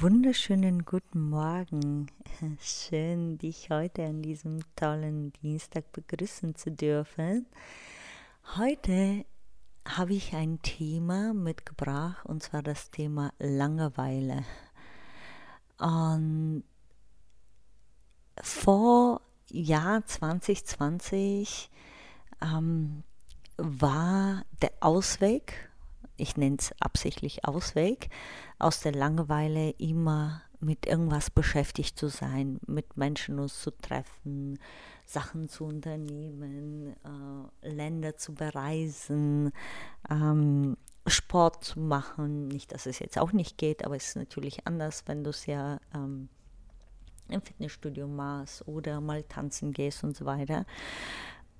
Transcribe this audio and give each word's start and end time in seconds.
Wunderschönen 0.00 0.84
guten 0.84 1.28
Morgen. 1.28 2.06
Schön, 2.60 3.36
dich 3.36 3.68
heute 3.70 4.04
an 4.04 4.22
diesem 4.22 4.60
tollen 4.76 5.32
Dienstag 5.42 5.90
begrüßen 5.90 6.54
zu 6.54 6.70
dürfen. 6.70 7.46
Heute 8.56 9.24
habe 9.84 10.14
ich 10.14 10.36
ein 10.36 10.62
Thema 10.62 11.34
mitgebracht 11.34 12.24
und 12.26 12.44
zwar 12.44 12.62
das 12.62 12.90
Thema 12.90 13.32
Langeweile. 13.40 14.44
Und 15.78 16.62
vor 18.40 19.20
Jahr 19.50 20.06
2020 20.06 21.70
ähm, 22.40 23.02
war 23.56 24.44
der 24.62 24.70
Ausweg 24.78 25.67
ich 26.18 26.36
nenne 26.36 26.56
es 26.58 26.72
absichtlich 26.80 27.44
Ausweg, 27.44 28.10
aus 28.58 28.80
der 28.80 28.92
Langeweile 28.92 29.70
immer 29.70 30.42
mit 30.60 30.86
irgendwas 30.86 31.30
beschäftigt 31.30 31.98
zu 31.98 32.08
sein, 32.08 32.58
mit 32.66 32.96
Menschen 32.96 33.38
uns 33.38 33.60
zu 33.60 33.70
treffen, 33.70 34.58
Sachen 35.06 35.48
zu 35.48 35.64
unternehmen, 35.64 36.96
äh, 37.62 37.68
Länder 37.68 38.16
zu 38.16 38.34
bereisen, 38.34 39.52
ähm, 40.10 40.76
Sport 41.06 41.64
zu 41.64 41.80
machen. 41.80 42.48
Nicht, 42.48 42.72
dass 42.72 42.86
es 42.86 42.98
jetzt 42.98 43.18
auch 43.18 43.32
nicht 43.32 43.56
geht, 43.56 43.84
aber 43.84 43.96
es 43.96 44.08
ist 44.08 44.16
natürlich 44.16 44.66
anders, 44.66 45.04
wenn 45.06 45.24
du 45.24 45.30
es 45.30 45.46
ja 45.46 45.78
ähm, 45.94 46.28
im 47.28 47.40
Fitnessstudio 47.40 48.08
machst 48.08 48.66
oder 48.66 49.00
mal 49.00 49.22
tanzen 49.22 49.72
gehst 49.72 50.02
und 50.02 50.16
so 50.16 50.24
weiter. 50.24 50.66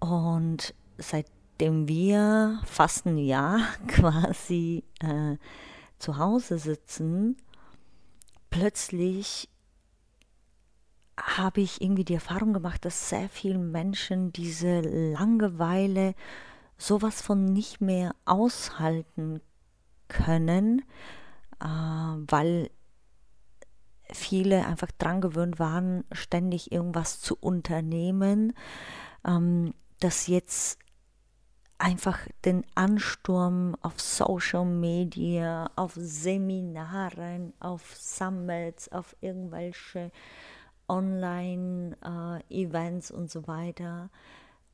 Und 0.01 0.75
seit 0.99 1.27
nachdem 1.59 1.89
wir 1.89 2.61
fast 2.65 3.05
ein 3.07 3.19
Jahr 3.19 3.59
quasi 3.89 4.85
äh, 5.01 5.37
zu 5.99 6.17
Hause 6.17 6.57
sitzen, 6.57 7.37
plötzlich 8.49 9.49
habe 11.21 11.61
ich 11.61 11.81
irgendwie 11.81 12.05
die 12.05 12.15
Erfahrung 12.15 12.53
gemacht, 12.53 12.85
dass 12.85 13.09
sehr 13.09 13.29
viele 13.29 13.59
Menschen 13.59 14.33
diese 14.33 14.83
Langeweile 14.83 16.15
sowas 16.77 17.23
von 17.23 17.45
nicht 17.47 17.81
mehr 17.81 18.15
aushalten 18.25 19.41
können, 20.07 20.83
äh, 21.61 21.67
weil 21.67 22.71
viele 24.13 24.65
einfach 24.65 24.93
dran 24.93 25.21
gewöhnt 25.21 25.59
waren, 25.59 26.05
ständig 26.13 26.71
irgendwas 26.71 27.21
zu 27.21 27.37
unternehmen, 27.37 28.53
ähm, 29.25 29.75
dass 29.99 30.29
jetzt 30.29 30.79
einfach 31.79 32.19
den 32.45 32.67
Ansturm 32.75 33.77
auf 33.81 34.01
Social 34.01 34.65
Media, 34.65 35.71
auf 35.77 35.93
Seminaren, 35.95 37.53
auf 37.61 37.95
Summits, 37.97 38.91
auf 38.91 39.15
irgendwelche 39.21 40.11
Online-Events 40.89 43.11
äh, 43.11 43.15
und 43.15 43.31
so 43.31 43.47
weiter 43.47 44.11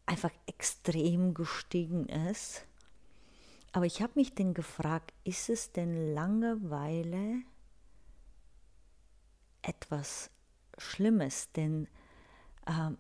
einfach 0.07 0.31
extrem 0.47 1.35
gestiegen 1.35 2.09
ist. 2.09 2.65
Aber 3.73 3.85
ich 3.87 4.03
habe 4.03 4.13
mich 4.15 4.35
dann 4.35 4.55
gefragt, 4.55 5.13
ist 5.25 5.51
es 5.51 5.73
denn 5.73 6.15
Langeweile 6.15 7.43
etwas 9.63 10.31
Schlimmes? 10.79 11.51
Denn 11.53 11.89
äh, 12.67 12.93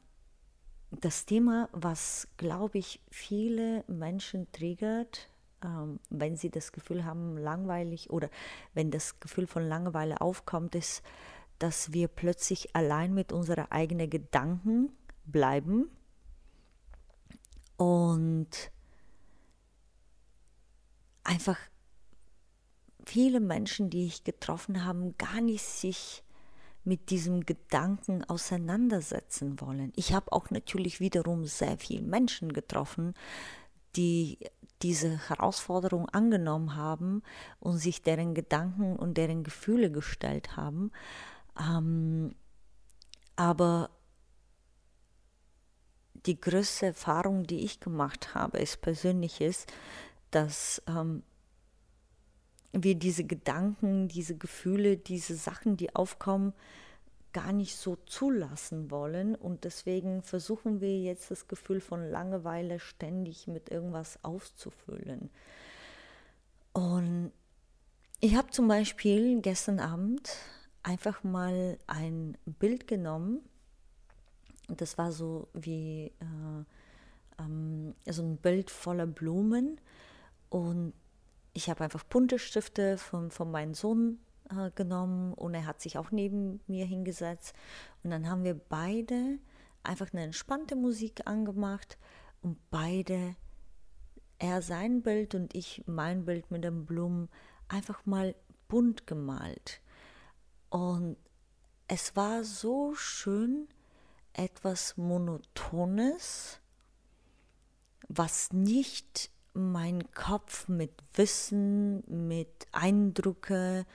das 1.00 1.26
Thema, 1.26 1.68
was, 1.72 2.28
glaube 2.36 2.78
ich, 2.78 3.00
viele 3.10 3.84
Menschen 3.86 4.50
triggert, 4.52 5.28
ähm, 5.62 5.98
wenn 6.10 6.36
sie 6.36 6.50
das 6.50 6.72
Gefühl 6.72 7.04
haben, 7.04 7.36
langweilig 7.36 8.10
oder 8.10 8.28
wenn 8.74 8.90
das 8.90 9.20
Gefühl 9.20 9.46
von 9.46 9.66
Langeweile 9.66 10.20
aufkommt, 10.20 10.74
ist, 10.74 11.02
dass 11.58 11.92
wir 11.92 12.08
plötzlich 12.08 12.74
allein 12.74 13.14
mit 13.14 13.32
unseren 13.32 13.70
eigenen 13.70 14.10
Gedanken 14.10 14.92
bleiben. 15.24 15.90
Und 17.76 18.70
einfach 21.24 21.58
viele 23.06 23.40
Menschen, 23.40 23.90
die 23.90 24.06
ich 24.06 24.24
getroffen 24.24 24.84
habe, 24.84 25.14
gar 25.18 25.40
nicht 25.40 25.64
sich 25.64 26.22
mit 26.84 27.10
diesem 27.10 27.46
Gedanken 27.46 28.24
auseinandersetzen 28.24 29.60
wollen. 29.60 29.92
Ich 29.96 30.12
habe 30.12 30.32
auch 30.32 30.50
natürlich 30.50 31.00
wiederum 31.00 31.46
sehr 31.46 31.78
viele 31.78 32.02
Menschen 32.02 32.52
getroffen, 32.52 33.14
die 33.96 34.38
diese 34.82 35.28
Herausforderung 35.28 36.08
angenommen 36.10 36.76
haben 36.76 37.22
und 37.58 37.78
sich 37.78 38.02
deren 38.02 38.34
Gedanken 38.34 38.96
und 38.96 39.16
deren 39.16 39.44
Gefühle 39.44 39.90
gestellt 39.90 40.56
haben. 40.56 40.90
Ähm, 41.58 42.34
aber 43.36 43.90
die 46.26 46.40
größte 46.40 46.86
Erfahrung, 46.86 47.44
die 47.44 47.64
ich 47.64 47.80
gemacht 47.80 48.34
habe, 48.34 48.58
ist 48.58 48.80
persönlich 48.82 49.40
dass 50.30 50.82
ähm, 50.86 51.22
wir 52.74 52.96
diese 52.96 53.24
Gedanken, 53.24 54.08
diese 54.08 54.36
Gefühle, 54.36 54.96
diese 54.96 55.36
Sachen, 55.36 55.76
die 55.76 55.94
aufkommen, 55.94 56.52
gar 57.32 57.52
nicht 57.52 57.76
so 57.76 57.96
zulassen 58.06 58.90
wollen. 58.90 59.34
Und 59.34 59.64
deswegen 59.64 60.22
versuchen 60.22 60.80
wir 60.80 61.00
jetzt 61.00 61.30
das 61.30 61.48
Gefühl 61.48 61.80
von 61.80 62.08
Langeweile 62.10 62.78
ständig 62.80 63.46
mit 63.46 63.70
irgendwas 63.70 64.18
auszufüllen. 64.22 65.30
Und 66.72 67.32
ich 68.20 68.36
habe 68.36 68.50
zum 68.50 68.68
Beispiel 68.68 69.40
gestern 69.40 69.80
Abend 69.80 70.36
einfach 70.82 71.22
mal 71.22 71.78
ein 71.86 72.36
Bild 72.46 72.88
genommen. 72.88 73.40
Das 74.68 74.96
war 74.98 75.12
so 75.12 75.48
wie 75.52 76.12
äh, 76.20 76.64
ähm, 77.38 77.94
so 78.06 78.22
ein 78.22 78.36
Bild 78.38 78.70
voller 78.70 79.06
Blumen. 79.06 79.80
Und 80.50 80.94
ich 81.54 81.70
habe 81.70 81.84
einfach 81.84 82.04
bunte 82.04 82.38
Stifte 82.38 82.98
von, 82.98 83.30
von 83.30 83.50
meinem 83.50 83.74
Sohn 83.74 84.18
äh, 84.50 84.70
genommen 84.72 85.32
und 85.34 85.54
er 85.54 85.66
hat 85.66 85.80
sich 85.80 85.96
auch 85.96 86.10
neben 86.10 86.60
mir 86.66 86.84
hingesetzt. 86.84 87.54
Und 88.02 88.10
dann 88.10 88.28
haben 88.28 88.44
wir 88.44 88.54
beide 88.54 89.38
einfach 89.84 90.12
eine 90.12 90.24
entspannte 90.24 90.76
Musik 90.76 91.22
angemacht 91.26 91.96
und 92.42 92.58
beide, 92.70 93.36
er 94.38 94.62
sein 94.62 95.02
Bild 95.02 95.34
und 95.34 95.54
ich 95.54 95.82
mein 95.86 96.24
Bild 96.24 96.50
mit 96.50 96.64
den 96.64 96.84
Blumen, 96.84 97.28
einfach 97.68 98.04
mal 98.04 98.34
bunt 98.68 99.06
gemalt. 99.06 99.80
Und 100.70 101.16
es 101.86 102.16
war 102.16 102.42
so 102.42 102.94
schön, 102.94 103.68
etwas 104.32 104.96
Monotones, 104.96 106.60
was 108.08 108.52
nicht 108.52 109.30
mein 109.54 110.10
Kopf 110.12 110.68
mit 110.68 110.92
Wissen, 111.14 112.02
mit 112.28 112.66
Eindrücke 112.72 113.86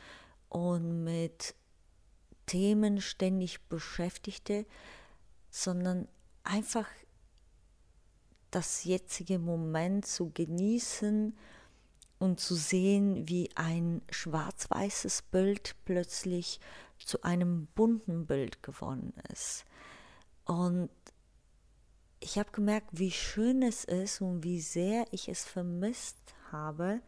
und 0.48 1.04
mit 1.04 1.54
Themen 2.46 3.02
ständig 3.02 3.68
beschäftigte, 3.68 4.66
sondern 5.52 6.08
einfach 6.44 6.88
das 8.52 8.84
jetzige 8.84 9.38
Moment 9.38 10.08
zu 10.08 10.32
genießen 10.32 11.38
und 12.18 12.40
zu 12.40 12.56
sehen, 12.56 13.28
wie 13.28 13.50
ein 13.56 14.02
schwarz-weißes 14.10 15.24
Bild 15.24 15.76
plötzlich 15.86 16.60
zu 16.98 17.22
einem 17.22 17.68
bunten 17.76 18.26
Bild 18.26 18.64
geworden 18.64 19.14
ist. 19.32 19.66
Und 20.46 20.90
ich 22.20 22.38
habe 22.38 22.52
gemerkt, 22.52 22.90
wie 22.92 23.12
schön 23.12 23.62
es 23.62 23.86
ist 23.86 24.22
und 24.22 24.44
wie 24.44 24.62
sehr 24.62 25.06
ich 25.12 25.30
es 25.30 25.46
vermisst 25.46 26.18
habe, 26.52 27.02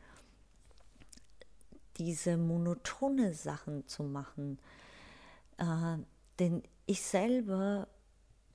diese 1.97 2.37
monotone 2.37 3.33
Sachen 3.33 3.87
zu 3.87 4.03
machen. 4.03 4.59
Äh, 5.57 5.97
denn 6.39 6.63
ich 6.85 7.01
selber 7.01 7.87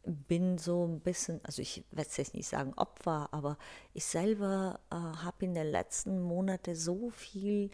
bin 0.04 0.56
so 0.56 0.86
ein 0.86 1.00
bisschen, 1.00 1.40
also 1.44 1.62
ich 1.62 1.84
werde 1.90 2.10
jetzt 2.16 2.34
nicht 2.34 2.48
sagen 2.48 2.72
Opfer, 2.74 3.28
aber 3.32 3.58
ich 3.92 4.04
selber 4.04 4.80
äh, 4.90 4.94
habe 4.94 5.44
in 5.44 5.54
den 5.54 5.66
letzten 5.66 6.22
Monaten 6.22 6.74
so 6.74 7.10
viel 7.10 7.70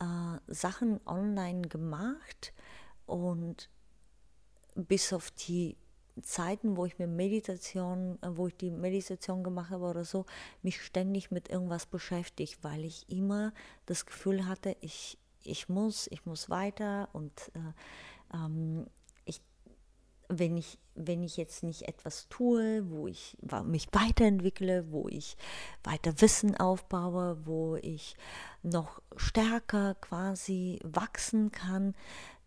äh, 0.00 0.38
Sachen 0.46 1.00
online 1.06 1.62
gemacht 1.62 2.52
und 3.06 3.68
bis 4.74 5.12
auf 5.12 5.30
die 5.32 5.76
Zeiten, 6.22 6.76
wo 6.76 6.86
ich 6.86 6.98
mir 6.98 7.06
Meditation, 7.06 8.18
äh, 8.22 8.28
wo 8.36 8.46
ich 8.46 8.56
die 8.56 8.70
Meditation 8.70 9.42
gemacht 9.42 9.70
habe 9.70 9.84
oder 9.84 10.04
so, 10.04 10.26
mich 10.62 10.80
ständig 10.82 11.30
mit 11.30 11.48
irgendwas 11.48 11.86
beschäftigt, 11.86 12.58
weil 12.62 12.84
ich 12.84 13.08
immer 13.08 13.52
das 13.86 14.06
Gefühl 14.06 14.46
hatte, 14.46 14.76
ich, 14.80 15.18
ich 15.42 15.68
muss, 15.68 16.06
ich 16.10 16.24
muss 16.24 16.50
weiter 16.50 17.08
und 17.12 17.32
äh, 17.54 18.36
ähm, 18.36 18.86
ich, 19.24 19.42
wenn 20.28 20.56
ich, 20.56 20.78
wenn 20.94 21.24
ich 21.24 21.36
jetzt 21.36 21.64
nicht 21.64 21.82
etwas 21.88 22.28
tue, 22.28 22.88
wo 22.88 23.08
ich 23.08 23.36
mich 23.64 23.88
weiterentwickle, 23.92 24.92
wo 24.92 25.08
ich 25.08 25.36
weiter 25.82 26.20
Wissen 26.20 26.56
aufbaue, 26.56 27.44
wo 27.44 27.74
ich 27.76 28.16
noch 28.62 29.02
stärker 29.16 29.96
quasi 29.96 30.78
wachsen 30.84 31.50
kann, 31.50 31.94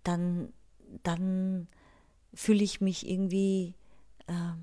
dann, 0.04 0.54
dann 1.04 1.68
fühle 2.38 2.64
ich 2.64 2.82
mich 2.82 3.10
irgendwie 3.10 3.74
äh, 4.28 4.54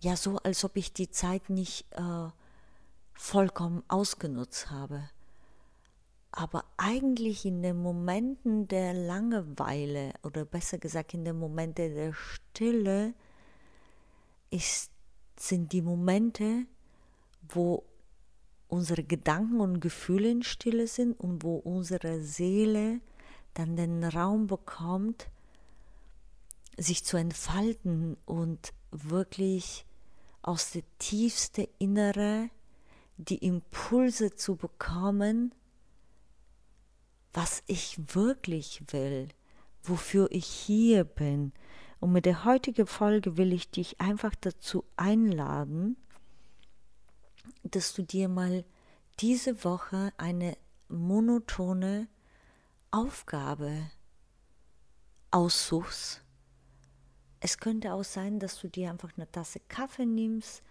ja 0.00 0.16
so, 0.16 0.38
als 0.38 0.64
ob 0.64 0.76
ich 0.76 0.94
die 0.94 1.10
Zeit 1.10 1.50
nicht 1.50 1.84
äh, 1.92 2.28
vollkommen 3.12 3.82
ausgenutzt 3.88 4.70
habe. 4.70 5.10
Aber 6.32 6.64
eigentlich 6.78 7.44
in 7.44 7.62
den 7.62 7.82
Momenten 7.82 8.68
der 8.68 8.94
Langeweile 8.94 10.14
oder 10.22 10.46
besser 10.46 10.78
gesagt 10.78 11.12
in 11.12 11.26
den 11.26 11.38
Momenten 11.38 11.94
der 11.94 12.14
Stille 12.14 13.12
ist, 14.50 14.90
sind 15.38 15.72
die 15.72 15.82
Momente, 15.82 16.64
wo 17.50 17.84
unsere 18.68 19.02
Gedanken 19.02 19.60
und 19.60 19.80
Gefühle 19.80 20.30
in 20.30 20.42
Stille 20.42 20.86
sind 20.86 21.20
und 21.20 21.42
wo 21.42 21.56
unsere 21.56 22.20
Seele 22.20 23.00
dann 23.52 23.76
den 23.76 24.04
Raum 24.04 24.46
bekommt, 24.46 25.28
sich 26.78 27.04
zu 27.04 27.16
entfalten 27.16 28.16
und 28.24 28.72
wirklich 28.90 29.84
aus 30.42 30.70
der 30.70 30.82
tiefste 30.98 31.68
Innere 31.78 32.50
die 33.16 33.44
Impulse 33.44 34.34
zu 34.34 34.56
bekommen, 34.56 35.54
was 37.32 37.62
ich 37.66 37.98
wirklich 38.14 38.82
will, 38.92 39.28
wofür 39.82 40.28
ich 40.30 40.46
hier 40.46 41.04
bin. 41.04 41.52
Und 42.00 42.12
mit 42.12 42.26
der 42.26 42.44
heutigen 42.44 42.86
Folge 42.86 43.36
will 43.36 43.52
ich 43.52 43.70
dich 43.70 44.00
einfach 44.00 44.34
dazu 44.36 44.84
einladen, 44.96 45.96
dass 47.64 47.92
du 47.92 48.02
dir 48.02 48.28
mal 48.28 48.64
diese 49.20 49.64
Woche 49.64 50.12
eine 50.16 50.56
monotone 50.88 52.08
Aufgabe 52.90 53.90
aussuchst, 55.30 56.22
es 57.40 57.58
könnte 57.58 57.92
auch 57.92 58.04
sein, 58.04 58.38
dass 58.38 58.60
du 58.60 58.68
dir 58.68 58.90
einfach 58.90 59.10
eine 59.16 59.30
Tasse 59.30 59.60
Kaffee 59.68 60.06
nimmst, 60.06 60.62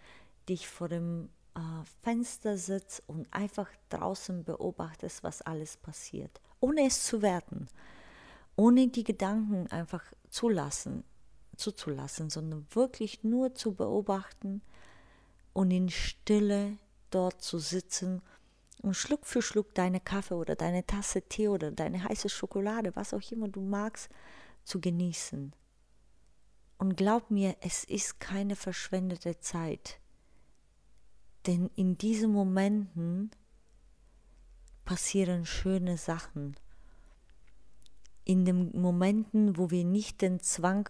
dich 0.49 0.67
vor 0.67 0.89
dem 0.89 1.29
äh, 1.55 1.59
Fenster 2.03 2.57
sitzt 2.57 3.03
und 3.07 3.27
einfach 3.31 3.69
draußen 3.89 4.43
beobachtest, 4.43 5.23
was 5.23 5.41
alles 5.41 5.77
passiert, 5.77 6.41
ohne 6.59 6.87
es 6.87 7.03
zu 7.03 7.21
werten, 7.21 7.67
ohne 8.55 8.87
die 8.87 9.03
Gedanken 9.03 9.67
einfach 9.71 10.03
zulassen, 10.29 11.03
zuzulassen, 11.55 12.29
sondern 12.29 12.67
wirklich 12.71 13.23
nur 13.23 13.55
zu 13.55 13.73
beobachten 13.73 14.61
und 15.53 15.71
in 15.71 15.89
Stille 15.89 16.77
dort 17.09 17.41
zu 17.41 17.59
sitzen 17.59 18.21
und 18.81 18.93
Schluck 18.93 19.25
für 19.25 19.41
Schluck 19.41 19.73
deine 19.73 19.99
Kaffee 19.99 20.35
oder 20.35 20.55
deine 20.55 20.85
Tasse 20.85 21.21
Tee 21.23 21.47
oder 21.47 21.71
deine 21.71 22.03
heiße 22.03 22.29
Schokolade, 22.29 22.95
was 22.95 23.13
auch 23.13 23.31
immer 23.31 23.47
du 23.47 23.61
magst, 23.61 24.09
zu 24.63 24.79
genießen. 24.79 25.53
Und 26.77 26.95
glaub 26.95 27.31
mir, 27.31 27.55
es 27.61 27.83
ist 27.83 28.19
keine 28.19 28.55
verschwendete 28.55 29.39
Zeit. 29.39 29.99
Denn 31.47 31.69
in 31.75 31.97
diesen 31.97 32.31
Momenten 32.31 33.31
passieren 34.85 35.45
schöne 35.45 35.97
Sachen. 35.97 36.55
In 38.25 38.45
den 38.45 38.79
Momenten, 38.79 39.57
wo 39.57 39.71
wir 39.71 39.85
nicht 39.85 40.21
den 40.21 40.39
Zwang 40.39 40.89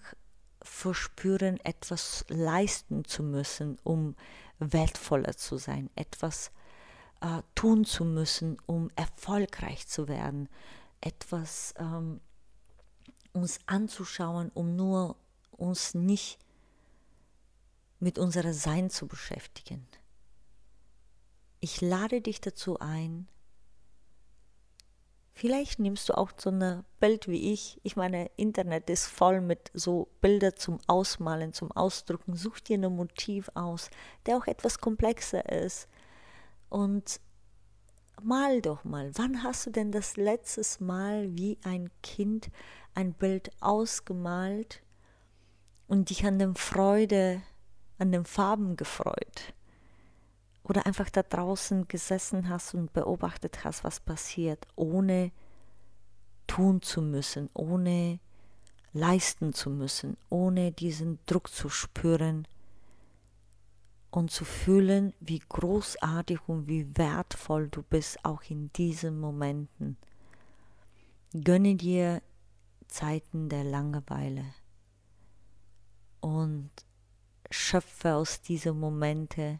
verspüren, 0.62 1.60
etwas 1.64 2.26
leisten 2.28 3.06
zu 3.06 3.24
müssen, 3.24 3.78
um 3.84 4.16
wertvoller 4.60 5.38
zu 5.38 5.58
sein, 5.58 5.90
etwas 5.96 6.52
äh, 7.22 7.42
tun 7.56 7.86
zu 7.86 8.06
müssen, 8.06 8.58
um 8.66 8.90
erfolgreich 8.96 9.88
zu 9.88 10.08
werden, 10.08 10.50
etwas 11.00 11.74
ähm, 11.78 12.20
uns 13.34 13.60
anzuschauen, 13.68 14.52
um 14.54 14.76
nur 14.76 15.16
uns 15.58 15.94
nicht 15.94 16.40
mit 18.00 18.18
unserem 18.20 18.54
Sein 18.54 18.90
zu 18.90 19.08
beschäftigen. 19.08 19.86
Ich 21.60 21.82
lade 21.82 22.22
dich 22.22 22.40
dazu 22.40 22.80
ein, 22.80 23.28
vielleicht 25.34 25.80
nimmst 25.80 26.10
du 26.10 26.18
auch 26.18 26.32
so 26.38 26.52
ein 26.52 26.84
Bild 27.00 27.28
wie 27.28 27.52
ich. 27.52 27.80
Ich 27.84 27.96
meine, 27.96 28.30
Internet 28.38 28.90
ist 28.90 29.08
voll 29.08 29.42
mit 29.42 29.72
so 29.74 30.08
Bilder 30.22 30.56
zum 30.56 30.80
Ausmalen, 30.88 31.54
zum 31.54 31.72
Ausdrucken. 31.72 32.36
Such 32.36 32.60
dir 32.60 32.78
ein 32.78 32.96
Motiv 32.96 33.50
aus, 33.56 33.90
der 34.26 34.38
auch 34.38 34.48
etwas 34.48 34.80
komplexer 34.80 35.50
ist. 35.50 35.88
Und 36.70 37.20
mal 38.22 38.62
doch 38.62 38.84
mal, 38.84 39.12
wann 39.16 39.44
hast 39.44 39.66
du 39.66 39.72
denn 39.72 39.92
das 39.92 40.18
letzte 40.18 40.84
Mal 40.84 41.36
wie 41.36 41.58
ein 41.64 41.90
Kind 42.04 42.50
ein 42.94 43.14
Bild 43.14 43.52
ausgemalt 43.62 44.82
und 45.88 46.10
dich 46.10 46.26
an 46.26 46.40
der 46.40 46.54
Freude, 46.56 47.42
an 47.98 48.12
den 48.12 48.26
Farben 48.26 48.76
gefreut. 48.76 49.54
Oder 50.64 50.86
einfach 50.86 51.10
da 51.10 51.24
draußen 51.24 51.88
gesessen 51.88 52.50
hast 52.50 52.74
und 52.74 52.92
beobachtet 52.92 53.64
hast, 53.64 53.84
was 53.84 54.00
passiert, 54.00 54.68
ohne 54.76 55.32
tun 56.46 56.82
zu 56.82 57.02
müssen, 57.02 57.50
ohne 57.54 58.20
leisten 58.94 59.54
zu 59.54 59.70
müssen, 59.70 60.18
ohne 60.30 60.72
diesen 60.72 61.20
Druck 61.26 61.50
zu 61.50 61.70
spüren 61.70 62.48
und 64.12 64.32
zu 64.32 64.44
fühlen, 64.44 65.14
wie 65.20 65.40
großartig 65.40 66.40
und 66.48 66.68
wie 66.68 66.98
wertvoll 66.98 67.70
du 67.70 67.84
bist, 67.84 68.24
auch 68.26 68.42
in 68.50 68.72
diesen 68.74 69.20
Momenten. 69.20 69.98
Gönne 71.34 71.76
dir 71.76 72.22
Zeiten 72.88 73.50
der 73.50 73.64
Langeweile 73.64 74.46
und 76.28 76.70
schöpfe 77.50 78.16
aus 78.16 78.42
diesen 78.42 78.78
Momente 78.80 79.60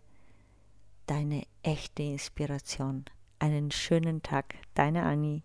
deine 1.06 1.44
echte 1.64 2.04
Inspiration. 2.04 3.06
Einen 3.40 3.72
schönen 3.72 4.22
Tag, 4.22 4.56
deine 4.74 5.04
Annie. 5.04 5.44